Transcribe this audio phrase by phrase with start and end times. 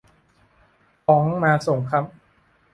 [1.05, 2.05] ของมาส่งครับ